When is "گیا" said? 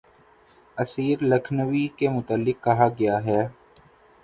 2.99-3.23